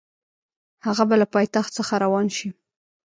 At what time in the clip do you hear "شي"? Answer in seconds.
2.37-2.49